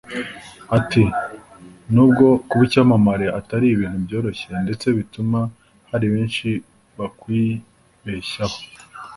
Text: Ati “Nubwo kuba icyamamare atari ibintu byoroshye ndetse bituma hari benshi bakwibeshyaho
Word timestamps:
Ati 0.77 1.03
“Nubwo 1.93 2.25
kuba 2.47 2.63
icyamamare 2.67 3.25
atari 3.39 3.65
ibintu 3.69 3.97
byoroshye 4.05 4.47
ndetse 4.65 4.85
bituma 4.97 5.39
hari 5.91 6.07
benshi 6.13 6.47
bakwibeshyaho 6.97 8.57